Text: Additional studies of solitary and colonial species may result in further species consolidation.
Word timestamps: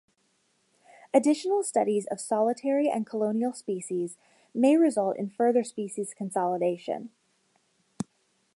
Additional 1.13 1.61
studies 1.61 2.07
of 2.07 2.19
solitary 2.19 2.89
and 2.89 3.05
colonial 3.05 3.53
species 3.53 4.17
may 4.51 4.75
result 4.75 5.15
in 5.15 5.29
further 5.29 5.63
species 5.63 6.15
consolidation. 6.15 7.11